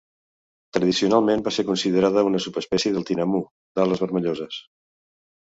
[0.77, 3.43] Tradicionalment va ser considerada una subespècie del tinamú
[3.77, 4.61] d'ales vermelloses.